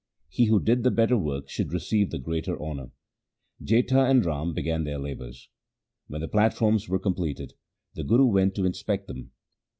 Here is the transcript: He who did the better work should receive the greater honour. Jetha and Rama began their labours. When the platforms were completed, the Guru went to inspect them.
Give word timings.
He 0.29 0.45
who 0.45 0.59
did 0.59 0.81
the 0.81 0.89
better 0.89 1.15
work 1.15 1.47
should 1.47 1.71
receive 1.71 2.09
the 2.09 2.17
greater 2.17 2.59
honour. 2.59 2.89
Jetha 3.63 4.09
and 4.09 4.25
Rama 4.25 4.51
began 4.51 4.83
their 4.83 4.97
labours. 4.97 5.47
When 6.07 6.21
the 6.21 6.27
platforms 6.27 6.89
were 6.89 6.97
completed, 6.97 7.53
the 7.93 8.03
Guru 8.03 8.25
went 8.25 8.55
to 8.55 8.65
inspect 8.65 9.05
them. 9.07 9.29